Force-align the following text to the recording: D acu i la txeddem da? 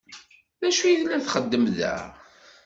D 0.59 0.61
acu 0.67 0.83
i 0.87 0.95
la 1.03 1.17
txeddem 1.25 1.65
da? 1.77 1.93